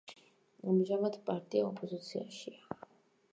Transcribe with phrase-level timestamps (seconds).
[0.71, 2.83] ამჟამად პარტია ოპოზიციაშია.